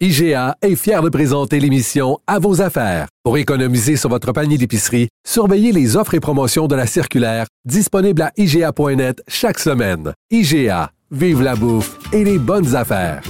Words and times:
IGA 0.00 0.56
est 0.60 0.74
fier 0.74 1.02
de 1.02 1.08
présenter 1.08 1.60
l'émission 1.60 2.18
À 2.26 2.40
vos 2.40 2.60
affaires. 2.60 3.06
Pour 3.22 3.38
économiser 3.38 3.96
sur 3.96 4.10
votre 4.10 4.32
panier 4.32 4.58
d'épicerie, 4.58 5.06
surveillez 5.24 5.70
les 5.70 5.96
offres 5.96 6.14
et 6.14 6.20
promotions 6.20 6.66
de 6.66 6.74
la 6.74 6.88
circulaire 6.88 7.46
disponible 7.64 8.22
à 8.22 8.32
IGA.net 8.36 9.22
chaque 9.28 9.60
semaine. 9.60 10.12
IGA, 10.32 10.90
vive 11.12 11.42
la 11.42 11.54
bouffe 11.54 11.96
et 12.12 12.24
les 12.24 12.40
bonnes 12.40 12.74
affaires. 12.74 13.22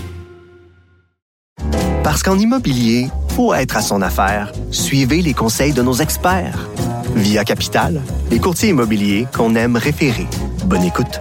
Parce 2.03 2.23
qu'en 2.23 2.39
immobilier, 2.39 3.09
pour 3.37 3.55
être 3.55 3.77
à 3.77 3.83
son 3.83 4.01
affaire, 4.01 4.51
suivez 4.71 5.21
les 5.21 5.35
conseils 5.35 5.75
de 5.75 5.83
nos 5.83 5.97
experts. 5.97 6.67
Via 7.15 7.45
Capital, 7.45 8.01
les 8.31 8.39
courtiers 8.39 8.71
immobiliers 8.71 9.27
qu'on 9.37 9.55
aime 9.55 9.77
référer. 9.77 10.27
Bonne 10.65 10.85
écoute. 10.85 11.21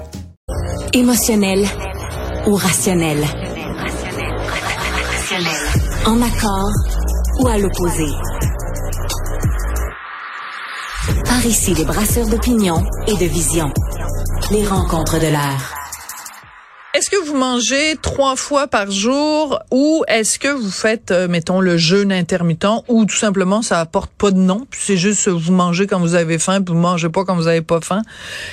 Émotionnel 0.93 1.65
ou 2.47 2.55
rationnel? 2.55 3.25
En 6.05 6.21
accord 6.21 6.69
ou 7.39 7.47
à 7.47 7.57
l'opposé? 7.57 8.05
Par 11.25 11.43
ici, 11.43 11.73
les 11.73 11.85
brasseurs 11.85 12.27
d'opinion 12.27 12.75
et 13.07 13.13
de 13.13 13.25
vision. 13.25 13.71
Les 14.51 14.63
rencontres 14.63 15.15
de 15.15 15.25
l'air. 15.25 15.73
Est-ce 16.93 17.09
que 17.09 17.15
vous 17.25 17.35
mangez 17.35 17.95
trois 17.99 18.35
fois 18.35 18.67
par 18.67 18.91
jour 18.91 19.57
ou 19.71 20.03
est-ce 20.07 20.37
que 20.37 20.49
vous 20.49 20.69
faites, 20.69 21.09
euh, 21.09 21.27
mettons, 21.27 21.61
le 21.61 21.77
jeûne 21.77 22.11
intermittent 22.11 22.83
ou 22.87 23.05
tout 23.05 23.15
simplement 23.15 23.63
ça 23.63 23.79
apporte 23.79 24.11
pas 24.11 24.29
de 24.29 24.37
nom, 24.37 24.67
puis 24.69 24.81
c'est 24.83 24.97
juste 24.97 25.29
vous 25.29 25.51
mangez 25.51 25.87
quand 25.87 25.99
vous 25.99 26.13
avez 26.13 26.37
faim, 26.37 26.61
puis 26.61 26.75
vous 26.75 26.79
mangez 26.79 27.09
pas 27.09 27.25
quand 27.25 27.35
vous 27.35 27.47
avez 27.47 27.63
pas 27.63 27.81
faim? 27.81 28.03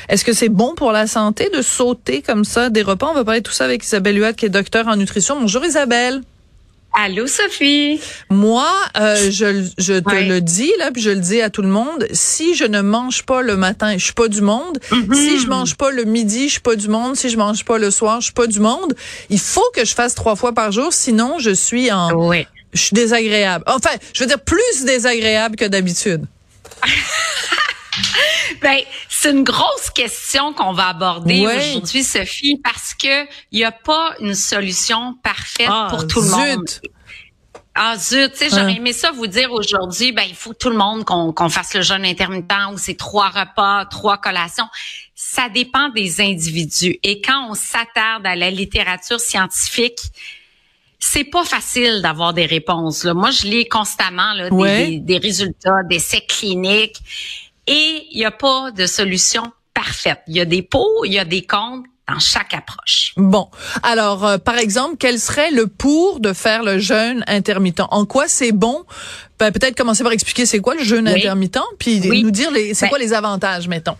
Est-ce 0.09 0.25
que 0.25 0.33
c'est 0.33 0.49
bon 0.49 0.75
pour 0.75 0.93
la 0.93 1.07
santé 1.07 1.51
de 1.55 1.61
sauter 1.61 2.23
comme 2.23 2.47
ça 2.47 2.71
des 2.71 2.81
repas? 2.81 3.09
On 3.11 3.15
va 3.15 3.25
parler 3.25 3.41
de 3.41 3.47
tout 3.47 3.53
ça 3.53 3.65
avec 3.65 3.85
Isabelle 3.85 4.17
Huat, 4.17 4.33
qui 4.33 4.47
est 4.47 4.49
docteur 4.49 4.89
en 4.89 4.97
nutrition. 4.97 5.39
Bonjour 5.39 5.63
Isabelle. 5.63 6.23
Allô, 6.93 7.27
Sophie. 7.27 8.01
Moi, 8.31 8.69
euh, 8.99 9.31
je, 9.31 9.65
je 9.79 9.95
te 10.01 10.29
le 10.29 10.41
dis 10.41 10.73
là, 10.79 10.91
puis 10.91 11.01
je 11.01 11.11
le 11.11 11.21
dis 11.21 11.41
à 11.41 11.49
tout 11.49 11.63
le 11.63 11.69
monde. 11.69 12.07
Si 12.13 12.55
je 12.55 12.65
ne 12.65 12.81
mange 12.81 13.23
pas 13.25 13.43
le 13.43 13.57
matin, 13.57 13.97
je 13.97 14.05
suis 14.05 14.13
pas 14.13 14.29
du 14.29 14.41
monde. 14.41 14.79
Mhm. 14.91 15.15
Si 15.15 15.41
je 15.41 15.47
mange 15.47 15.77
pas 15.77 15.91
le 15.91 16.05
midi, 16.05 16.49
je 16.49 16.53
suis 16.53 16.61
pas 16.61 16.77
du 16.77 16.89
monde. 16.89 17.17
Si 17.17 17.31
je 17.31 17.37
mange 17.37 17.65
pas 17.65 17.79
le 17.79 17.91
soir, 17.91 18.21
je 18.21 18.27
suis 18.27 18.35
pas 18.35 18.47
du 18.49 18.61
monde. 18.61 18.95
Il 19.31 19.39
faut 19.39 19.69
que 19.75 19.85
je 19.85 19.95
fasse 19.95 20.15
trois 20.15 20.35
fois 20.37 20.53
par 20.53 20.73
jour, 20.73 20.93
sinon 20.93 21.39
je 21.39 21.51
suis 21.51 21.93
en, 21.93 22.33
je 22.73 22.81
suis 22.81 22.95
désagréable. 22.95 23.65
Enfin, 23.69 23.91
je 24.13 24.21
veux 24.25 24.27
dire 24.29 24.41
plus 24.41 24.85
désagréable 24.85 25.57
que 25.57 25.65
d'habitude. 25.67 26.25
Ben, 28.63 28.79
c'est 29.09 29.31
une 29.31 29.45
grosse 29.45 29.91
question 29.95 30.53
qu'on 30.53 30.73
va 30.73 30.89
aborder 30.89 31.47
aujourd'hui, 31.47 32.03
Sophie, 32.05 32.57
parce 32.63 32.95
que 32.95 33.25
il 33.53 33.61
y 33.61 33.65
a 33.65 33.73
pas 33.73 34.15
une 34.21 34.35
solution 34.35 35.15
parfaite 35.23 35.69
Ah, 35.71 35.87
pour 35.91 36.07
tout 36.07 36.21
le 36.21 36.29
monde. 36.31 36.67
Ah 37.75 37.97
zut, 37.97 38.33
tu 38.33 38.39
sais, 38.39 38.51
j'aurais 38.51 38.63
Hein. 38.73 38.77
aimé 38.77 38.93
ça 38.93 39.13
vous 39.13 39.29
dire 39.29 39.53
aujourd'hui, 39.53 40.11
ben 40.13 40.25
il 40.29 40.35
faut 40.35 40.53
tout 40.53 40.69
le 40.71 40.77
monde 40.77 41.05
qu'on 41.05 41.33
qu'on 41.33 41.49
fasse 41.49 41.73
le 41.75 41.83
jeûne 41.83 42.05
intermittent 42.05 42.53
ou 42.73 42.77
c'est 42.79 42.97
trois 42.97 43.29
repas, 43.31 43.87
trois 43.87 44.19
collations. 44.19 44.67
Ça 45.15 45.49
dépend 45.49 45.89
des 45.91 46.21
individus. 46.21 46.99
Et 47.05 47.21
quand 47.21 47.49
on 47.49 47.55
s'attarde 47.55 48.27
à 48.27 48.35
la 48.35 48.51
littérature 48.51 49.21
scientifique, 49.21 50.01
c'est 50.99 51.25
pas 51.25 51.45
facile 51.45 52.03
d'avoir 52.03 52.35
des 52.35 52.45
réponses. 52.47 53.05
Là. 53.05 53.15
Moi, 53.15 53.31
je 53.31 53.47
lis 53.47 53.67
constamment 53.69 54.35
là, 54.35 54.51
des- 54.51 54.55
Ouais. 54.57 54.87
des, 54.89 54.99
des 54.99 55.19
résultats, 55.19 55.83
d'essais 55.89 56.21
cliniques, 56.23 56.97
et 57.71 58.07
il 58.11 58.19
n'y 58.19 58.25
a 58.25 58.33
pas 58.33 58.73
de 58.73 58.85
solution 58.87 59.45
parfaite. 59.75 60.19
Il 60.27 60.35
y 60.37 60.41
a 60.41 60.45
des 60.45 60.63
pots, 60.63 61.05
il 61.05 61.13
y 61.13 61.19
a 61.19 61.25
des 61.25 61.43
contre 61.47 61.89
dans 62.09 62.19
chaque 62.19 62.53
approche. 62.53 63.13
Bon, 63.17 63.49
alors 63.85 64.27
euh, 64.27 64.39
par 64.39 64.59
exemple, 64.59 64.97
quel 64.99 65.21
serait 65.21 65.53
le 65.53 65.69
pour 65.69 66.19
de 66.19 66.33
faire 66.33 66.65
le 66.65 66.81
jeûne 66.81 67.23
intermittent? 67.29 67.83
En 67.91 68.05
quoi 68.07 68.27
c'est 68.27 68.51
bon? 68.51 68.85
Ben, 69.39 69.53
Peut-être 69.53 69.77
commencer 69.77 70.03
par 70.03 70.11
expliquer 70.13 70.45
c'est 70.47 70.59
quoi 70.59 70.75
le 70.75 70.83
jeûne 70.83 71.09
Oui. 71.09 71.21
intermittent, 71.21 71.61
puis 71.79 72.01
Oui. 72.11 72.25
nous 72.25 72.33
dire 72.33 72.51
c'est 72.75 72.81
Ben, 72.83 72.89
quoi 72.89 72.99
les 72.99 73.13
avantages, 73.13 73.69
mettons. 73.69 73.97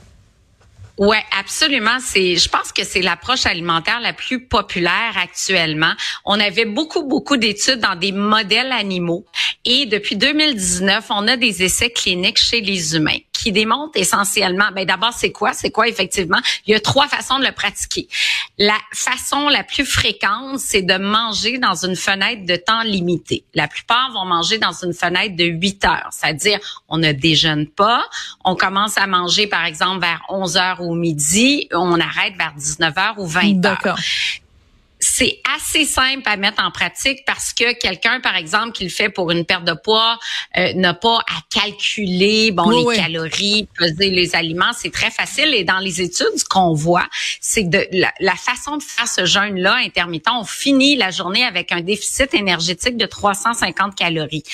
Ouais, 0.99 1.23
absolument. 1.39 1.99
C'est, 2.05 2.37
je 2.37 2.47
pense 2.51 2.73
que 2.73 2.85
c'est 2.85 3.01
l'approche 3.01 3.47
alimentaire 3.47 4.01
la 4.01 4.13
plus 4.13 4.45
populaire 4.47 5.15
actuellement. 5.17 5.93
On 6.27 6.39
avait 6.39 6.67
beaucoup, 6.67 7.05
beaucoup 7.05 7.39
d'études 7.39 7.81
dans 7.81 7.95
des 7.95 8.13
modèles 8.13 8.71
animaux 8.71 9.25
et 9.65 9.87
depuis 9.87 10.17
2019, 10.17 11.07
on 11.09 11.27
a 11.27 11.39
des 11.39 11.63
essais 11.63 11.89
cliniques 11.89 12.39
chez 12.39 12.61
les 12.61 12.97
humains 12.97 13.17
qui 13.43 13.53
démontrent 13.53 13.99
essentiellement, 13.99 14.71
ben 14.75 14.85
d'abord 14.85 15.13
c'est 15.13 15.33
quoi, 15.33 15.53
c'est 15.53 15.71
quoi 15.71 15.89
effectivement? 15.89 16.39
Il 16.67 16.73
y 16.73 16.75
a 16.75 16.81
trois 16.81 17.09
façons 17.09 17.39
de 17.39 17.45
le 17.45 17.53
pratiquer. 17.53 18.09
La 18.59 18.77
façon 18.93 19.49
la 19.49 19.65
plus 19.65 19.87
fréquente, 19.87 20.59
c'est 20.59 20.83
de 20.83 20.99
manger 20.99 21.59
dans 21.59 21.75
une 21.75 21.97
fenêtre 21.97 22.45
de 22.45 22.57
temps 22.57 22.83
limité. 22.83 23.45
La 23.55 23.69
plupart 23.69 24.13
vont 24.13 24.25
manger 24.25 24.59
dans 24.59 24.73
une 24.73 24.93
fenêtre 24.93 25.37
de 25.37 25.45
8 25.45 25.85
heures, 25.85 26.09
c'est-à-dire 26.11 26.59
on 26.89 26.99
ne 26.99 27.13
déjeune 27.13 27.67
pas, 27.67 28.05
on 28.45 28.55
commence 28.55 28.99
à 28.99 29.07
manger 29.07 29.47
par 29.47 29.65
exemple 29.65 30.01
vers 30.01 30.23
11 30.29 30.57
heures 30.57 30.81
au 30.81 30.95
midi, 30.95 31.69
on 31.73 31.99
arrête 31.99 32.35
vers 32.37 32.53
19 32.57 32.99
heures 32.99 33.15
ou 33.19 33.27
20 33.27 33.65
heures. 33.67 33.97
C'est 35.01 35.41
assez 35.57 35.85
simple 35.85 36.23
à 36.27 36.37
mettre 36.37 36.63
en 36.63 36.71
pratique 36.71 37.25
parce 37.27 37.53
que 37.53 37.73
quelqu'un, 37.79 38.21
par 38.21 38.37
exemple, 38.37 38.73
qui 38.73 38.85
le 38.85 38.91
fait 38.91 39.09
pour 39.09 39.31
une 39.31 39.45
perte 39.45 39.65
de 39.65 39.73
poids, 39.73 40.19
euh, 40.57 40.73
n'a 40.75 40.95
pas 40.95 41.19
à 41.19 41.41
calculer 41.51 42.53
bon 42.53 42.69
Oui, 42.69 42.77
les 42.77 42.85
oui. 42.85 42.97
calories, 42.97 43.69
peser 43.75 44.11
les 44.11 44.37
aliments. 44.37 44.73
C'est 44.77 44.93
très 44.93 45.11
facile. 45.11 45.55
Et 45.55 45.65
dans 45.65 45.79
les 45.79 46.03
études, 46.03 46.37
ce 46.37 46.45
qu'on 46.45 46.75
voit, 46.75 47.09
c'est 47.41 47.65
que 47.65 47.71
de, 47.71 47.87
la, 47.93 48.13
la 48.21 48.37
façon 48.37 48.77
de 48.77 48.83
faire 48.83 49.09
ce 49.09 49.25
jeûne-là 49.25 49.77
intermittent, 49.77 50.29
on 50.31 50.45
finit 50.45 50.97
la 50.97 51.11
journée 51.11 51.45
avec 51.45 51.73
un 51.73 51.81
déficit 51.81 52.35
énergétique 52.35 52.97
de 52.97 53.07
350 53.07 53.95
calories. 53.95 54.45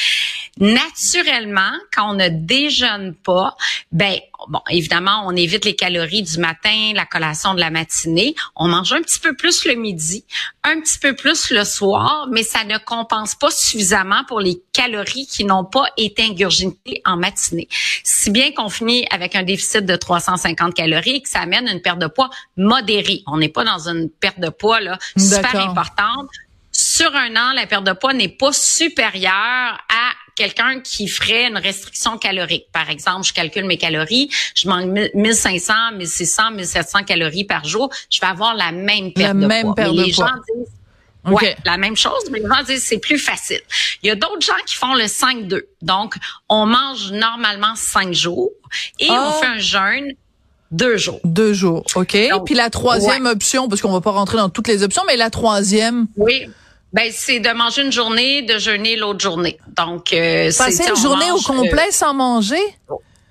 Naturellement, 0.58 1.72
quand 1.94 2.10
on 2.10 2.14
ne 2.14 2.28
déjeune 2.28 3.14
pas, 3.14 3.56
ben 3.92 4.18
bon, 4.48 4.60
évidemment, 4.70 5.24
on 5.26 5.36
évite 5.36 5.64
les 5.64 5.76
calories 5.76 6.22
du 6.22 6.38
matin, 6.38 6.92
la 6.94 7.04
collation 7.04 7.54
de 7.54 7.60
la 7.60 7.70
matinée. 7.70 8.34
On 8.54 8.68
mange 8.68 8.92
un 8.92 9.02
petit 9.02 9.20
peu 9.20 9.34
plus 9.34 9.64
le 9.66 9.74
midi, 9.74 10.24
un 10.64 10.80
petit 10.80 10.98
peu 10.98 11.14
plus 11.14 11.50
le 11.50 11.64
soir, 11.64 12.28
mais 12.30 12.42
ça 12.42 12.64
ne 12.64 12.78
compense 12.78 13.34
pas 13.34 13.50
suffisamment 13.50 14.24
pour 14.26 14.40
les 14.40 14.60
calories 14.72 15.26
qui 15.26 15.44
n'ont 15.44 15.64
pas 15.64 15.84
été 15.96 16.22
ingurgitées 16.24 17.02
en 17.04 17.16
matinée. 17.16 17.68
Si 18.04 18.30
bien 18.30 18.52
qu'on 18.52 18.68
finit 18.68 19.06
avec 19.10 19.36
un 19.36 19.42
déficit 19.42 19.84
de 19.84 19.96
350 19.96 20.74
calories 20.74 21.16
et 21.16 21.22
que 21.22 21.28
ça 21.28 21.40
amène 21.40 21.68
une 21.68 21.80
perte 21.80 21.98
de 21.98 22.06
poids 22.06 22.30
modérée. 22.56 23.22
On 23.26 23.38
n'est 23.38 23.48
pas 23.48 23.64
dans 23.64 23.88
une 23.88 24.10
perte 24.10 24.40
de 24.40 24.48
poids 24.48 24.80
là, 24.80 24.98
super 25.16 25.56
importante. 25.56 26.28
Sur 26.72 27.14
un 27.14 27.34
an, 27.36 27.52
la 27.54 27.66
perte 27.66 27.84
de 27.84 27.92
poids 27.92 28.12
n'est 28.12 28.28
pas 28.28 28.52
supérieure 28.52 29.32
à 29.32 30.12
quelqu'un 30.36 30.80
qui 30.80 31.08
ferait 31.08 31.48
une 31.48 31.56
restriction 31.58 32.18
calorique. 32.18 32.66
Par 32.72 32.88
exemple, 32.90 33.26
je 33.26 33.32
calcule 33.32 33.64
mes 33.64 33.78
calories, 33.78 34.30
je 34.54 34.68
mange 34.68 34.84
1500, 35.14 35.72
1600, 35.96 36.50
1700 36.52 37.02
calories 37.04 37.44
par 37.44 37.64
jour, 37.64 37.90
je 38.10 38.20
vais 38.20 38.26
avoir 38.28 38.54
la 38.54 38.70
même 38.70 39.12
perte 39.12 39.34
La 39.34 39.34
de 39.34 39.46
même 39.46 39.62
poids. 39.62 39.74
perte 39.74 39.90
Mais 39.92 39.96
de 39.98 40.06
les 40.06 40.12
poids. 40.12 40.26
gens 40.26 40.54
disent. 40.56 40.68
Ouais, 41.28 41.56
la 41.64 41.76
même 41.76 41.96
chose, 41.96 42.30
mais 42.30 42.38
les 42.38 42.46
gens 42.46 42.62
disent 42.64 42.84
c'est 42.84 42.98
plus 42.98 43.18
facile. 43.18 43.60
Il 44.04 44.06
y 44.06 44.10
a 44.10 44.14
d'autres 44.14 44.46
gens 44.46 44.52
qui 44.64 44.76
font 44.76 44.94
le 44.94 45.06
5-2. 45.08 45.62
Donc, 45.82 46.14
on 46.48 46.66
mange 46.66 47.10
normalement 47.10 47.74
5 47.74 48.12
jours 48.14 48.50
et 49.00 49.10
on 49.10 49.32
fait 49.32 49.46
un 49.46 49.58
jeûne 49.58 50.12
deux 50.70 50.96
jours. 50.96 51.18
Deux 51.24 51.52
jours, 51.52 51.84
OK. 51.96 52.16
Donc, 52.30 52.46
Puis 52.46 52.54
la 52.54 52.70
troisième 52.70 53.26
option, 53.26 53.68
parce 53.68 53.80
qu'on 53.80 53.90
va 53.92 54.00
pas 54.00 54.12
rentrer 54.12 54.36
dans 54.36 54.50
toutes 54.50 54.68
les 54.68 54.84
options, 54.84 55.02
mais 55.08 55.16
la 55.16 55.30
troisième, 55.30 56.06
Oui. 56.16 56.48
Ben, 56.92 57.10
c'est 57.12 57.40
de 57.40 57.50
manger 57.50 57.82
une 57.82 57.92
journée, 57.92 58.42
de 58.42 58.58
jeûner 58.58 58.96
l'autre 58.96 59.20
journée. 59.20 59.58
Donc, 59.76 60.12
euh, 60.12 60.50
c'est, 60.50 60.64
passer 60.64 60.88
une 60.88 60.96
journée 60.96 61.30
au 61.30 61.38
euh, 61.38 61.42
complet 61.42 61.90
sans 61.90 62.14
manger? 62.14 62.62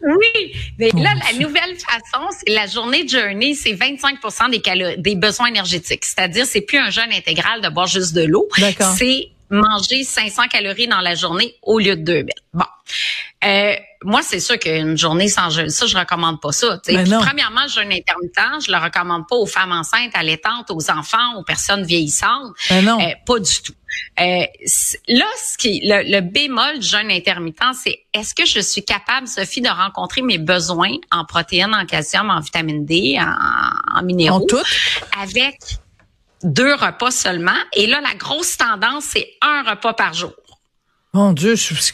Oui, 0.02 0.54
mais 0.78 0.92
là, 0.92 1.14
la 1.16 1.40
nouvelle 1.40 1.76
façon, 1.80 2.28
c'est 2.30 2.54
la 2.54 2.68
journée 2.68 3.06
de 3.06 3.10
jeûner, 3.10 3.56
c'est 3.56 3.74
25 3.74 4.20
des, 4.52 4.98
des 4.98 5.16
besoins 5.16 5.48
énergétiques. 5.48 6.06
C'est-à-dire, 6.06 6.46
c'est 6.46 6.62
plus 6.62 6.78
un 6.78 6.92
jeûne 6.92 7.12
intégral 7.12 7.62
de 7.62 7.70
boire 7.70 7.88
juste 7.88 8.14
de 8.14 8.24
l'eau. 8.24 8.48
D'accord. 8.60 8.94
C'est 8.98 9.30
manger 9.50 10.04
500 10.04 10.48
calories 10.48 10.88
dans 10.88 11.02
la 11.02 11.16
journée 11.16 11.56
au 11.62 11.80
lieu 11.80 11.96
de 11.96 12.04
2000. 12.04 12.34
Bon. 12.54 12.66
Euh, 13.44 13.76
moi, 14.04 14.22
c'est 14.24 14.40
sûr 14.40 14.58
qu'une 14.58 14.98
journée 14.98 15.28
sans 15.28 15.50
jeûne, 15.50 15.70
ça, 15.70 15.86
je 15.88 15.98
recommande 15.98 16.40
pas 16.40 16.52
ça. 16.52 16.80
Ben 16.88 17.08
premièrement, 17.22 17.68
jeûne 17.68 17.92
intermittent, 17.92 18.66
je 18.66 18.72
le 18.72 18.78
recommande 18.78 19.28
pas 19.28 19.36
aux 19.36 19.46
femmes 19.46 19.72
enceintes, 19.72 20.12
allaitantes, 20.14 20.70
aux 20.70 20.92
enfants, 20.92 21.36
aux 21.38 21.44
personnes 21.44 21.84
vieillissantes. 21.84 22.54
Ben 22.70 22.84
non. 22.84 23.00
Euh, 23.00 23.12
pas 23.26 23.40
du 23.40 23.62
tout. 23.64 23.74
Euh, 24.20 24.46
là, 25.08 25.26
ce 25.38 25.58
qui, 25.58 25.82
le, 25.84 26.04
le 26.12 26.22
bémol 26.22 26.80
du 26.80 26.88
jeûne 26.88 27.12
intermittent, 27.12 27.60
c'est 27.82 28.00
est-ce 28.14 28.34
que 28.36 28.46
je 28.46 28.60
suis 28.60 28.84
capable, 28.84 29.28
Sophie, 29.28 29.62
de 29.62 29.70
rencontrer 29.70 30.22
mes 30.22 30.38
besoins 30.38 30.94
en 31.12 31.26
protéines, 31.26 31.74
en 31.74 31.86
calcium, 31.86 32.30
en 32.30 32.40
vitamine 32.40 32.86
D, 32.86 33.18
en, 33.20 34.00
en 34.00 34.04
minéraux, 34.04 34.44
En 34.44 34.46
tout? 34.46 34.64
avec 35.22 35.58
deux 36.46 36.74
repas 36.74 37.12
seulement. 37.12 37.52
Et 37.74 37.88
là, 37.88 38.00
la 38.02 38.16
grosse 38.16 38.56
tendance, 38.58 39.06
c'est 39.14 39.28
un 39.42 39.70
repas 39.70 39.94
par 39.94 40.14
jour. 40.14 40.32
Mon 41.14 41.32
Dieu, 41.32 41.56
je 41.56 41.74
suis 41.74 41.94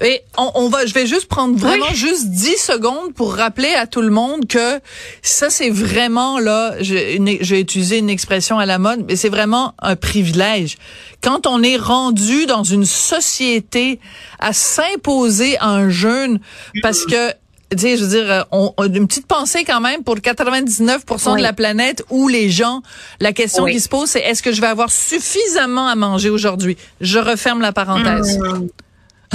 et 0.00 0.22
on, 0.38 0.52
on 0.54 0.68
va, 0.68 0.86
je 0.86 0.94
vais 0.94 1.04
juste 1.04 1.26
prendre 1.26 1.58
vraiment 1.58 1.86
Oui. 1.90 1.96
juste 1.96 2.26
10 2.28 2.56
secondes 2.56 3.12
pour 3.14 3.34
rappeler 3.34 3.74
à 3.74 3.88
tout 3.88 4.00
le 4.00 4.10
monde 4.10 4.46
que 4.46 4.78
ça 5.22 5.50
c'est 5.50 5.70
vraiment 5.70 6.38
là, 6.38 6.76
j'ai 6.78 7.16
utilisé 7.58 7.98
une 7.98 8.08
expression 8.08 8.60
à 8.60 8.66
la 8.66 8.78
mode, 8.78 9.04
mais 9.08 9.16
c'est 9.16 9.28
vraiment 9.28 9.74
un 9.80 9.96
privilège. 9.96 10.78
Quand 11.20 11.48
on 11.48 11.64
est 11.64 11.78
rendu 11.78 12.46
dans 12.46 12.62
une 12.62 12.84
société 12.86 13.98
à 14.38 14.52
s'imposer 14.52 15.58
un 15.58 15.90
jeûne 15.90 16.38
parce 16.80 17.04
que 17.06 17.32
tu 17.70 17.78
sais, 17.78 17.96
je 17.96 18.04
veux 18.04 18.10
dire, 18.10 18.30
euh, 18.30 18.42
on, 18.52 18.72
on- 18.76 18.84
une 18.92 19.06
petite 19.06 19.26
pensée 19.26 19.64
quand 19.64 19.80
même 19.80 20.02
pour 20.02 20.16
99% 20.16 21.36
de 21.36 21.42
la 21.42 21.52
planète 21.52 22.04
où 22.10 22.28
les 22.28 22.50
gens, 22.50 22.82
la 23.20 23.32
question 23.32 23.64
Oui. 23.64 23.72
qui 23.72 23.80
se 23.80 23.88
pose, 23.88 24.08
c'est 24.10 24.20
est-ce 24.20 24.42
que 24.42 24.52
je 24.52 24.60
vais 24.60 24.66
avoir 24.66 24.90
suffisamment 24.90 25.86
à 25.88 25.94
manger 25.94 26.30
aujourd'hui? 26.30 26.76
Je 27.00 27.18
referme 27.18 27.60
la 27.60 27.72
parenthèse. 27.72 28.38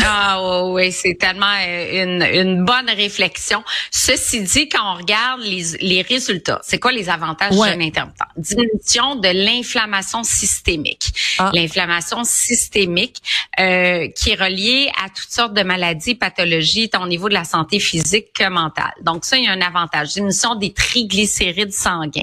Ah 0.03 0.39
oui, 0.41 0.71
oui, 0.85 0.91
c'est 0.91 1.15
tellement 1.15 1.53
euh, 1.65 2.03
une, 2.03 2.21
une 2.21 2.65
bonne 2.65 2.89
réflexion. 2.89 3.63
Ceci 3.91 4.41
dit, 4.41 4.67
quand 4.69 4.93
on 4.93 4.97
regarde 4.97 5.41
les, 5.41 5.63
les 5.81 6.01
résultats, 6.01 6.59
c'est 6.63 6.79
quoi 6.79 6.91
les 6.91 7.09
avantages 7.09 7.53
Ouais. 7.55 7.67
du 7.67 7.73
jeûne 7.73 7.81
intermittent? 7.81 8.19
Diminution 8.35 9.15
de 9.15 9.29
l'inflammation 9.29 10.23
systémique. 10.23 11.07
Ah. 11.39 11.51
L'inflammation 11.53 12.23
systémique 12.23 13.17
euh, 13.59 14.07
qui 14.09 14.31
est 14.31 14.35
reliée 14.41 14.91
à 15.03 15.07
toutes 15.09 15.31
sortes 15.31 15.53
de 15.53 15.63
maladies, 15.63 16.15
pathologies, 16.15 16.89
tant 16.89 17.03
au 17.03 17.07
niveau 17.07 17.29
de 17.29 17.33
la 17.33 17.45
santé 17.45 17.79
physique 17.79 18.33
que 18.33 18.49
mentale. 18.49 18.93
Donc 19.01 19.23
ça, 19.25 19.37
il 19.37 19.45
y 19.45 19.47
a 19.47 19.51
un 19.51 19.61
avantage. 19.61 20.09
Diminution 20.13 20.55
des 20.55 20.73
triglycérides 20.73 21.73
sanguins. 21.73 22.21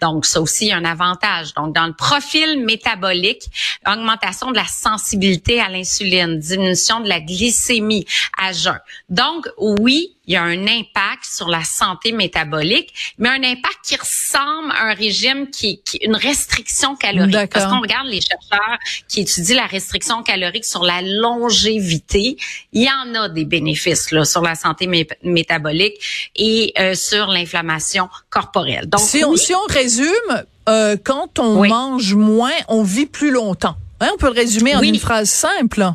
Donc 0.00 0.26
ça 0.26 0.40
aussi, 0.40 0.72
un 0.72 0.84
avantage. 0.84 1.54
Donc 1.54 1.74
dans 1.74 1.86
le 1.86 1.94
profil 1.94 2.64
métabolique, 2.64 3.42
augmentation 3.86 4.50
de 4.50 4.56
la 4.56 4.66
sensibilité 4.66 5.60
à 5.60 5.68
l'insuline, 5.68 6.38
diminution 6.38 7.00
de 7.00 7.08
la 7.08 7.20
glycémie 7.20 8.06
à 8.38 8.52
jeun. 8.52 8.78
Donc 9.08 9.48
oui, 9.58 10.15
il 10.26 10.34
y 10.34 10.36
a 10.36 10.42
un 10.42 10.62
impact 10.66 11.24
sur 11.24 11.48
la 11.48 11.62
santé 11.64 12.12
métabolique, 12.12 12.92
mais 13.18 13.28
un 13.28 13.42
impact 13.44 13.78
qui 13.84 13.96
ressemble 13.96 14.72
à 14.72 14.90
un 14.90 14.94
régime 14.94 15.50
qui, 15.50 15.80
qui 15.84 15.98
une 15.98 16.16
restriction 16.16 16.96
calorique. 16.96 17.50
Parce 17.52 17.66
qu'on 17.66 17.80
regarde 17.80 18.06
les 18.08 18.20
chercheurs 18.20 18.78
qui 19.08 19.20
étudient 19.20 19.56
la 19.56 19.66
restriction 19.66 20.22
calorique 20.22 20.64
sur 20.64 20.82
la 20.84 21.00
longévité, 21.02 22.36
il 22.72 22.82
y 22.82 22.88
en 22.90 23.14
a 23.14 23.28
des 23.28 23.44
bénéfices 23.44 24.10
là 24.10 24.24
sur 24.24 24.42
la 24.42 24.54
santé 24.54 24.86
mé- 24.86 25.08
métabolique 25.22 25.94
et 26.36 26.72
euh, 26.78 26.94
sur 26.94 27.26
l'inflammation 27.28 28.08
corporelle. 28.30 28.86
Donc 28.88 29.00
si, 29.00 29.24
on, 29.24 29.36
si 29.36 29.54
on 29.54 29.66
résume, 29.72 30.44
euh, 30.68 30.96
quand 31.02 31.38
on 31.38 31.60
Oui. 31.60 31.68
mange 31.68 32.14
moins, 32.14 32.52
on 32.68 32.82
vit 32.82 33.06
plus 33.06 33.30
longtemps. 33.30 33.76
Hein, 34.00 34.10
on 34.14 34.18
peut 34.18 34.26
le 34.26 34.32
résumer 34.32 34.74
en 34.76 34.82
une 34.82 34.98
phrase 34.98 35.30
simple. 35.30 35.90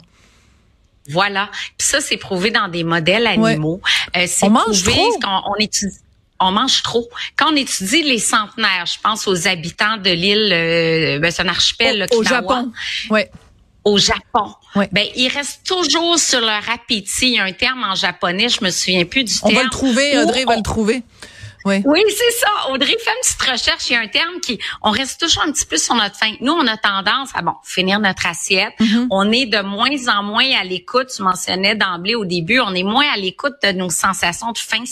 Là. 1.12 1.13
Voilà. 1.13 1.50
Puis 1.78 1.88
ça, 1.88 2.02
c'est 2.02 2.18
prouvé 2.18 2.52
dans 2.52 2.68
des 2.68 2.84
modèles 2.84 3.28
animaux. 3.28 3.81
Euh, 4.18 4.25
c'est 4.28 4.46
On 4.46 4.50
mange 4.52 4.84
prouvé 4.84 4.98
trop. 4.98 5.19
quand 5.22 5.44
on 5.48 5.56
étudie. 5.60 5.98
On 6.40 6.52
mange 6.52 6.81
trop. 6.81 7.08
Quand 7.36 7.52
on 7.52 7.56
étudie 7.56 8.02
les 8.02 8.18
centenaires, 8.18 8.86
je 8.88 9.00
pense 9.04 9.28
aux 9.28 9.48
habitants 9.48 9.98
de 9.98 10.10
l'île, 10.10 10.52
euh, 10.52 11.19
ben, 11.19 11.30
c'est 11.30 11.44
un 11.44 11.48
archipel, 11.48 12.08
Au, 12.12 12.18
au 12.18 12.24
Japon. 12.24 12.72
Ouais. 13.12 13.30
au 13.84 13.98
Japon. 14.00 14.54
Ouais. 14.75 14.90
Ben, 14.92 15.06
ils 15.16 15.28
restent 15.28 15.62
toujours 15.66 16.18
sur 16.18 16.40
leur 16.42 16.68
appétit. 16.69 17.28
Il 17.30 17.34
y 17.36 17.40
a 17.40 17.44
un 17.44 17.52
terme 17.52 17.84
en 17.84 17.94
japonais, 17.96 18.50
je 18.50 18.64
me 18.64 18.72
souviens 18.72 19.06
plus 19.06 19.24
du 19.24 19.34
On 19.44 19.48
terme. 19.50 19.57
va 19.60 19.64
le 19.66 19.69
trouver, 19.69 20.18
Audrey 20.19 20.46
va 20.46 20.54
on- 20.54 20.57
le 20.57 20.64
trouver. 20.64 21.04
Oui. 21.66 21.81
oui, 21.86 22.02
c'est 22.10 22.31
ça. 22.40 22.72
Audrey, 22.72 22.96
fais 23.00 23.12
une 23.12 23.22
petite 23.22 23.42
recherche. 23.42 23.90
Il 23.90 23.94
y 23.94 23.96
a 23.96 24.02
un 24.02 24.08
terme 24.08 24.40
qui, 24.42 24.60
on 24.81 24.92
reste 24.92 25.19
toujours 25.19 25.44
un 25.44 25.52
petit 25.52 25.66
peu 25.66 25.78
sur 25.78 25.96
notre 25.96 26.16
faim. 26.16 26.34
Nous, 26.42 26.52
on 26.52 26.66
a 26.68 26.78
tendance 26.78 27.30
à, 27.34 27.42
bon, 27.42 27.54
finir 27.63 28.00
notre 28.00 28.25
assiette. 28.25 28.74
Mm-hmm. 28.80 29.08
On 29.10 29.31
est 29.31 29.46
de 29.46 29.62
moins 29.62 30.08
en 30.08 30.24
moins 30.24 30.50
à 30.60 30.63
l'écoute. 30.63 31.10
Tu 31.16 31.22
mentionnais 31.22 31.75
d'emblée 31.75 32.16
au 32.16 32.25
début, 32.25 32.60
on 32.60 32.74
est 32.74 32.84
moins 32.84 33.06
à 33.13 33.18
l'écoute 33.18 33.54
de 33.63 33.72
nos 33.72 33.90
sensations 33.90 34.52
de 34.52 34.58
faim, 34.58 34.84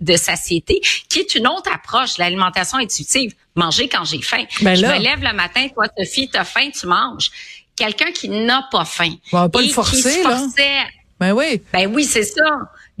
de 0.00 0.16
satiété, 0.16 0.80
qui 1.08 1.20
est 1.20 1.34
une 1.34 1.48
autre 1.48 1.70
approche. 1.72 2.18
L'alimentation 2.18 2.78
intuitive. 2.78 3.34
Manger 3.54 3.88
quand 3.88 4.04
j'ai 4.04 4.22
faim. 4.22 4.44
Ben 4.62 4.74
Je 4.74 4.86
me 4.86 4.98
lève 4.98 5.22
le 5.22 5.34
matin, 5.34 5.68
toi, 5.74 5.84
Sophie, 5.98 6.28
t'as 6.30 6.44
faim, 6.44 6.70
tu 6.70 6.86
manges. 6.86 7.30
Quelqu'un 7.76 8.10
qui 8.12 8.28
n'a 8.28 8.66
pas 8.70 8.84
faim. 8.84 9.14
On 9.32 9.40
va 9.40 9.48
pas 9.48 9.60
et 9.60 9.66
le 9.66 9.72
forcer, 9.72 9.96
qui 9.96 10.02
se 10.02 10.28
là. 10.28 10.36
forçait 10.36 10.78
Ben 11.20 11.32
oui. 11.32 11.60
ben 11.72 11.92
oui, 11.94 12.04
c'est 12.04 12.22
ça. 12.22 12.44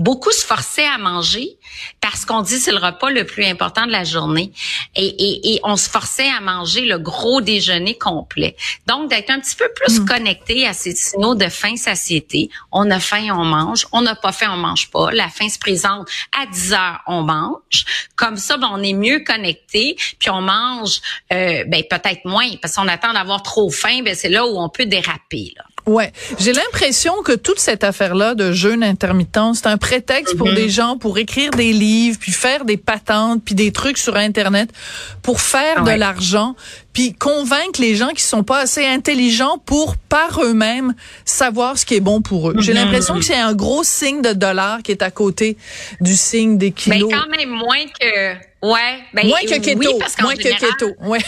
Beaucoup 0.02 0.32
se 0.32 0.44
forçaient 0.44 0.86
à 0.86 0.98
manger 0.98 1.56
parce 2.00 2.24
qu'on 2.24 2.42
dit 2.42 2.58
c'est 2.58 2.72
le 2.72 2.78
repas 2.78 3.10
le 3.10 3.24
plus 3.24 3.44
important 3.44 3.86
de 3.86 3.92
la 3.92 4.02
journée. 4.02 4.52
Et, 4.96 5.06
et, 5.06 5.54
et 5.54 5.60
on 5.62 5.76
se 5.76 5.88
forçait 5.88 6.28
à 6.28 6.40
manger 6.40 6.82
le 6.86 6.98
gros 6.98 7.40
déjeuner 7.40 7.96
complet. 7.96 8.56
Donc, 8.88 9.08
d'être 9.10 9.30
un 9.30 9.38
petit 9.38 9.54
peu 9.56 9.68
plus 9.76 10.00
Hmm. 10.00 10.06
connecté 10.06 10.66
à 10.66 10.72
ces 10.72 10.94
signaux 10.94 11.34
de 11.34 11.48
faim, 11.48 11.76
satiété. 11.76 12.50
On 12.72 12.90
a 12.90 12.98
faim, 12.98 13.28
on 13.32 13.44
mange. 13.44 13.86
On 13.92 14.02
n'a 14.02 14.14
pas 14.16 14.32
faim, 14.32 14.50
on 14.52 14.56
mange 14.56 14.90
pas. 14.90 15.10
La 15.12 15.28
faim 15.28 15.48
se 15.48 15.58
présente 15.58 16.08
à 16.40 16.46
10 16.46 16.72
heures, 16.72 17.00
on 17.06 17.22
mange. 17.22 17.84
Comme 18.16 18.36
ça, 18.36 18.56
ben, 18.56 18.70
on 18.72 18.82
est 18.82 18.92
mieux 18.94 19.20
connecté. 19.20 19.96
Puis 20.18 20.30
on 20.30 20.40
mange 20.40 21.00
euh, 21.32 21.64
ben, 21.66 21.82
peut-être 21.88 22.24
moins 22.24 22.48
parce 22.60 22.74
qu'on 22.74 22.88
attend 22.88 23.12
d'avoir 23.12 23.42
trop 23.42 23.70
faim. 23.70 24.02
Ben, 24.04 24.14
c'est 24.14 24.28
là 24.28 24.46
où 24.46 24.58
on 24.58 24.68
peut 24.68 24.86
déraper. 24.86 25.52
Là. 25.56 25.64
Ouais, 25.86 26.12
j'ai 26.38 26.52
l'impression 26.52 27.12
que 27.22 27.32
toute 27.32 27.58
cette 27.58 27.82
affaire-là 27.84 28.34
de 28.34 28.52
jeûne 28.52 28.82
intermittent, 28.84 29.38
c'est 29.54 29.66
un 29.66 29.76
prétexte 29.78 30.32
Mm-hmm. 30.32 30.36
pour 30.38 30.52
des 30.52 30.68
gens 30.68 30.96
pour 30.98 31.18
écrire 31.18 31.50
des 31.50 31.72
livres, 31.72 32.18
puis 32.20 32.32
faire 32.32 32.64
des 32.64 32.76
patentes, 32.76 33.42
puis 33.44 33.54
des 33.54 33.72
trucs 33.72 33.98
sur 33.98 34.16
internet 34.16 34.70
pour 35.22 35.40
faire 35.40 35.82
de 35.84 35.90
l'argent, 35.90 36.54
puis 36.92 37.12
convaincre 37.14 37.80
les 37.80 37.96
gens 37.96 38.10
qui 38.10 38.22
sont 38.22 38.42
pas 38.44 38.60
assez 38.60 38.86
intelligents 38.86 39.58
pour 39.64 39.96
par 39.96 40.42
eux-mêmes 40.42 40.94
savoir 41.24 41.78
ce 41.78 41.84
qui 41.86 41.94
est 41.94 42.00
bon 42.00 42.22
pour 42.22 42.50
eux. 42.50 42.54
Mm-hmm. 42.54 42.60
J'ai 42.62 42.72
l'impression 42.72 43.14
que 43.18 43.24
c'est 43.24 43.34
un 43.36 43.54
gros 43.54 43.82
signe 43.84 44.22
de 44.22 44.32
dollar 44.32 44.82
qui 44.82 44.92
est 44.92 45.02
à 45.02 45.10
côté 45.10 45.56
du 46.00 46.14
signe 46.14 46.58
des 46.58 46.70
Ben, 46.70 46.74
kilos. 46.74 47.12
quand 47.12 47.36
même 47.36 47.50
moins 47.50 47.84
que 48.00 48.34
ouais, 48.66 48.98
ben 49.14 49.26
moins 49.26 49.40
que 49.40 49.58
keto, 49.58 49.78
oui, 49.78 49.86
parce 49.98 50.16
qu'en 50.16 50.24
moins 50.24 50.36
que 50.36 50.42
keto. 50.42 50.90
Ouais. 51.00 51.18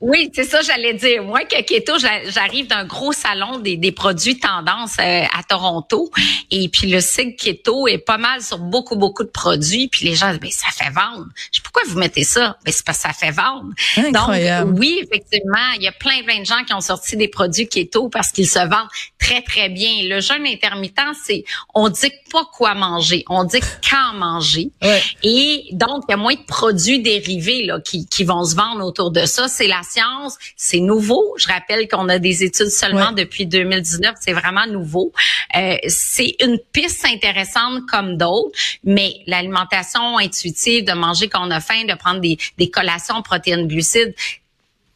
Oui, 0.00 0.30
c'est 0.34 0.44
ça, 0.44 0.60
j'allais 0.60 0.92
dire. 0.92 1.22
Moi, 1.24 1.44
que 1.44 1.62
keto, 1.62 1.98
j'a- 1.98 2.28
j'arrive 2.28 2.66
d'un 2.66 2.84
gros 2.84 3.12
salon 3.12 3.58
des, 3.60 3.78
des 3.78 3.92
produits 3.92 4.38
tendance 4.38 4.92
euh, 5.00 5.22
à 5.32 5.42
Toronto. 5.48 6.10
Et 6.50 6.68
puis, 6.68 6.88
le 6.90 7.00
sigle 7.00 7.34
keto 7.34 7.88
est 7.88 7.96
pas 7.98 8.18
mal 8.18 8.42
sur 8.42 8.58
beaucoup, 8.58 8.96
beaucoup 8.96 9.24
de 9.24 9.30
produits. 9.30 9.88
Puis, 9.88 10.04
les 10.04 10.14
gens 10.14 10.30
disent, 10.32 10.40
ben, 10.40 10.50
ça 10.50 10.68
fait 10.70 10.90
vendre. 10.90 11.24
Je 11.50 11.58
dis, 11.58 11.60
pourquoi 11.62 11.82
vous 11.88 11.98
mettez 11.98 12.24
ça? 12.24 12.58
Ben, 12.64 12.72
c'est 12.72 12.84
parce 12.84 12.98
que 12.98 13.08
ça 13.08 13.14
fait 13.14 13.30
vendre. 13.30 13.70
Incroyable. 13.96 14.70
Donc, 14.72 14.80
oui, 14.80 15.00
effectivement, 15.02 15.72
il 15.76 15.82
y 15.82 15.88
a 15.88 15.92
plein, 15.92 16.22
plein 16.24 16.40
de 16.40 16.44
gens 16.46 16.62
qui 16.66 16.74
ont 16.74 16.82
sorti 16.82 17.16
des 17.16 17.28
produits 17.28 17.66
keto 17.66 18.10
parce 18.10 18.32
qu'ils 18.32 18.48
se 18.50 18.58
vendent 18.58 18.88
très, 19.18 19.40
très 19.40 19.70
bien. 19.70 20.02
Le 20.02 20.20
jeûne 20.20 20.46
intermittent, 20.46 21.00
c'est, 21.24 21.44
on 21.74 21.88
dit 21.88 22.12
pas 22.30 22.44
quoi 22.52 22.74
manger. 22.74 23.24
On 23.30 23.44
dit 23.44 23.60
quand 23.90 24.12
manger. 24.14 24.70
Ouais. 24.82 25.02
Et 25.22 25.68
donc, 25.72 26.04
il 26.06 26.12
y 26.12 26.14
a 26.14 26.18
moins 26.18 26.34
de 26.34 26.44
produits 26.46 27.00
dérivés 27.00 27.64
là, 27.64 27.80
qui, 27.80 28.06
qui 28.06 28.24
vont 28.24 28.44
se 28.44 28.54
vendre 28.54 28.84
autour 28.84 29.10
de 29.10 29.24
ça. 29.24 29.48
C'est 29.48 29.66
la 29.66 29.80
science, 29.90 30.36
c'est 30.56 30.80
nouveau. 30.80 31.34
Je 31.38 31.46
rappelle 31.48 31.88
qu'on 31.88 32.08
a 32.08 32.18
des 32.18 32.44
études 32.44 32.68
seulement 32.70 33.08
Ouais. 33.10 33.24
depuis 33.24 33.46
2019. 33.46 34.14
C'est 34.20 34.32
vraiment 34.32 34.66
nouveau. 34.66 35.12
Euh, 35.56 35.76
c'est 35.88 36.36
une 36.40 36.58
piste 36.72 37.04
intéressante 37.04 37.82
comme 37.90 38.16
d'autres, 38.16 38.58
mais 38.84 39.14
l'alimentation 39.26 40.18
intuitive, 40.18 40.84
de 40.84 40.92
manger 40.92 41.28
quand 41.28 41.46
on 41.46 41.50
a 41.50 41.60
faim, 41.60 41.84
de 41.88 41.94
prendre 41.94 42.20
des, 42.20 42.38
des 42.58 42.70
collations 42.70 43.22
protéines 43.22 43.66
glucides, 43.68 44.14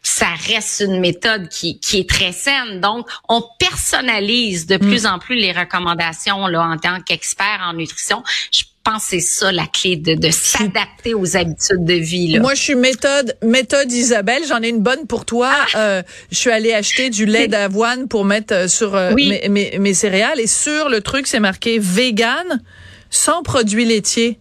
ça 0.02 0.28
reste 0.46 0.80
une 0.80 0.98
méthode 0.98 1.48
qui, 1.50 1.78
qui 1.78 1.98
est 1.98 2.08
très 2.08 2.32
saine. 2.32 2.80
Donc, 2.80 3.06
on 3.28 3.44
personnalise 3.58 4.66
de 4.66 4.78
plus 4.78 5.04
en 5.04 5.18
plus 5.18 5.34
les 5.36 5.52
recommandations 5.52 6.46
là, 6.46 6.62
en 6.62 6.78
tant 6.78 7.00
qu'expert 7.02 7.60
en 7.62 7.74
nutrition. 7.74 8.22
Je 8.50 8.62
pense 8.84 9.04
que 9.04 9.10
c'est 9.10 9.20
ça 9.20 9.52
la 9.52 9.66
clé 9.66 9.96
de, 9.96 10.14
de 10.14 10.30
s'adapter 10.30 11.14
aux 11.14 11.36
habitudes 11.36 11.84
de 11.84 11.94
vie. 11.94 12.28
Là. 12.32 12.40
Moi, 12.40 12.54
je 12.54 12.62
suis 12.62 12.74
méthode 12.74 13.36
méthode 13.42 13.90
Isabelle. 13.92 14.42
J'en 14.48 14.62
ai 14.62 14.68
une 14.68 14.80
bonne 14.82 15.06
pour 15.06 15.24
toi. 15.24 15.50
Ah! 15.74 15.78
Euh, 15.78 16.02
je 16.30 16.36
suis 16.36 16.50
allée 16.50 16.72
acheter 16.72 17.10
du 17.10 17.26
lait 17.26 17.48
d'avoine 17.48 18.08
pour 18.08 18.24
mettre 18.24 18.54
euh, 18.54 18.68
sur 18.68 18.94
euh, 18.96 19.12
Oui. 19.14 19.28
mes, 19.28 19.48
mes, 19.48 19.78
mes 19.78 19.94
céréales. 19.94 20.40
Et 20.40 20.46
sur 20.46 20.88
le 20.88 21.00
truc, 21.00 21.26
c'est 21.26 21.40
marqué 21.40 21.78
vegan 21.78 22.62
sans 23.10 23.42
produits 23.42 23.84
laitiers. 23.84 24.38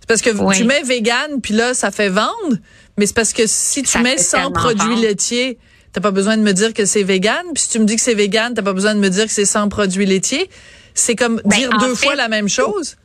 C'est 0.00 0.08
parce 0.08 0.22
que 0.22 0.30
Oui. 0.30 0.56
tu 0.56 0.64
mets 0.64 0.82
vegan, 0.82 1.40
puis 1.42 1.54
là, 1.54 1.74
ça 1.74 1.90
fait 1.90 2.08
vendre. 2.08 2.56
Mais 2.98 3.06
c'est 3.06 3.14
parce 3.14 3.32
que 3.32 3.44
si 3.46 3.82
tu 3.84 3.98
mets 4.00 4.18
sans 4.18 4.50
produits 4.50 4.88
vendre. 4.88 5.00
laitiers, 5.02 5.58
t'as 5.92 6.00
pas 6.00 6.10
besoin 6.10 6.36
de 6.36 6.42
me 6.42 6.52
dire 6.52 6.74
que 6.74 6.84
c'est 6.84 7.04
vegan. 7.04 7.42
Puis 7.54 7.62
si 7.64 7.68
tu 7.70 7.78
me 7.78 7.84
dis 7.84 7.96
que 7.96 8.02
c'est 8.02 8.14
vegan, 8.14 8.52
t'as 8.54 8.62
pas 8.62 8.72
besoin 8.74 8.94
de 8.94 9.00
me 9.00 9.08
dire 9.08 9.24
que 9.26 9.32
c'est 9.32 9.44
sans 9.46 9.68
produits 9.68 10.04
laitiers. 10.04 10.50
c'est 10.94 11.16
comme 11.16 11.40
Ben, 11.44 11.56
dire 11.56 11.70
deux 11.78 11.94
fait, 11.94 12.04
fois 12.06 12.14
la 12.16 12.28
même 12.28 12.48
chose. 12.48 12.96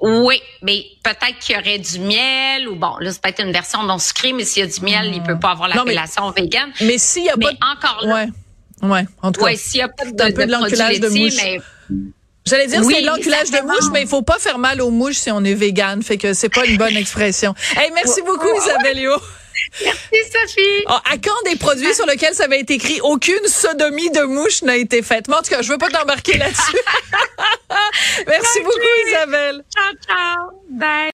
Oui, 0.00 0.40
mais 0.62 0.84
peut-être 1.02 1.38
qu'il 1.40 1.56
y 1.56 1.58
aurait 1.58 1.78
du 1.78 1.98
miel 1.98 2.68
ou 2.68 2.76
bon, 2.76 2.96
là 3.00 3.10
c'est 3.10 3.20
peut-être 3.20 3.42
une 3.44 3.52
version 3.52 3.82
non 3.82 3.98
sucrée, 3.98 4.32
mais 4.32 4.44
s'il 4.44 4.64
y 4.64 4.66
a 4.66 4.70
du 4.72 4.80
miel, 4.80 5.10
il 5.12 5.22
peut 5.22 5.38
pas 5.38 5.50
avoir 5.50 5.68
l'appellation 5.68 6.30
vegan. 6.30 6.70
Mais 6.80 6.98
s'il 6.98 7.24
y 7.24 7.30
a 7.30 7.34
Mais 7.36 7.46
pas 7.46 7.52
de... 7.52 7.56
encore 7.56 8.06
là, 8.06 8.14
Ouais. 8.14 8.28
Ouais, 8.80 9.04
en 9.22 9.32
tout 9.32 9.40
cas. 9.40 9.46
ouais, 9.46 9.56
s'il 9.56 9.80
y 9.80 9.82
a 9.82 9.88
pas 9.88 10.04
de, 10.04 10.10
un 10.22 10.30
peu 10.30 10.46
de 10.46 10.52
de 10.52 11.00
laitiers, 11.00 11.24
mouche. 11.24 11.34
mais 11.42 11.58
J'allais 12.46 12.66
dire 12.68 12.80
Oui, 12.84 12.94
c'est 12.96 13.02
l'enculage 13.02 13.50
de 13.50 13.60
mouche, 13.60 13.90
mais 13.92 14.02
il 14.02 14.08
faut 14.08 14.22
pas 14.22 14.38
faire 14.38 14.58
mal 14.58 14.80
aux 14.80 14.90
mouches 14.90 15.16
si 15.16 15.30
on 15.32 15.42
est 15.42 15.54
vegan. 15.54 16.02
Fait 16.02 16.16
que 16.16 16.32
c'est 16.32 16.48
pas 16.48 16.64
une 16.64 16.76
bonne 16.76 16.96
expression. 16.96 17.54
Hey, 17.76 17.90
merci 17.92 18.22
beaucoup, 18.22 18.48
Isabelle. 18.56 19.08
Merci 19.84 20.32
Sophie. 20.32 20.84
Ah, 20.86 21.02
à 21.12 21.16
quand 21.16 21.50
des 21.50 21.56
produits 21.56 21.94
sur 21.94 22.06
lesquels 22.06 22.34
ça 22.34 22.44
avait 22.44 22.60
été 22.60 22.74
écrit 22.74 23.00
aucune 23.02 23.46
sodomie 23.46 24.10
de 24.10 24.22
mouche 24.22 24.62
n'a 24.62 24.76
été 24.76 25.02
faite? 25.02 25.28
Mais 25.28 25.34
en 25.34 25.42
tout 25.42 25.50
cas, 25.50 25.62
je 25.62 25.70
veux 25.70 25.78
pas 25.78 25.88
t'embarquer 25.88 26.38
là-dessus. 26.38 26.76
merci 28.26 28.60
beaucoup, 28.60 29.08
Isabelle. 29.08 29.64
Ciao 29.74 29.92
ciao. 30.06 30.50
Bye. 30.70 30.98